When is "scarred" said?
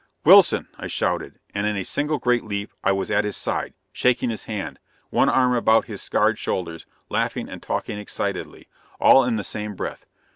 6.01-6.39